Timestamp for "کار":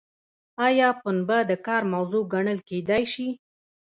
1.65-1.83